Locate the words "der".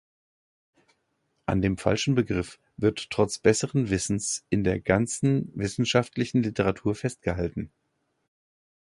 4.63-4.79